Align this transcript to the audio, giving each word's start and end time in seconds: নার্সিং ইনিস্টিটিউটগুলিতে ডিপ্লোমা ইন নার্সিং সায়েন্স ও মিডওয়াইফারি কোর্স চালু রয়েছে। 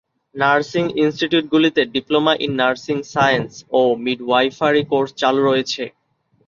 নার্সিং 0.35 0.83
ইনিস্টিটিউটগুলিতে 1.01 1.81
ডিপ্লোমা 1.95 2.33
ইন 2.45 2.51
নার্সিং 2.61 2.97
সায়েন্স 3.13 3.51
ও 3.71 3.81
মিডওয়াইফারি 4.05 4.83
কোর্স 4.91 5.09
চালু 5.21 5.41
রয়েছে। 5.43 5.83